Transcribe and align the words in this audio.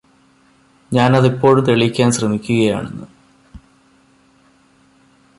ഞാനതിപ്പോഴും 0.91 1.61
തെളിയിക്കാന് 1.65 2.11
ശ്രമിക്കുകയാണ് 2.11 3.03